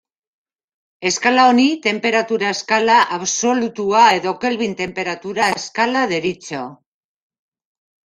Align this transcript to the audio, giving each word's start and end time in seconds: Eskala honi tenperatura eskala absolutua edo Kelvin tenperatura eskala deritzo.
Eskala 1.09 1.43
honi 1.49 1.65
tenperatura 1.83 2.49
eskala 2.57 2.97
absolutua 3.19 4.03
edo 4.19 4.35
Kelvin 4.43 4.77
tenperatura 4.83 5.55
eskala 5.63 6.05
deritzo. 6.17 6.69